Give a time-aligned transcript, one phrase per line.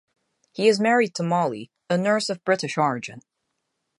[0.51, 3.21] He is married to Molly, a nurse of British origin.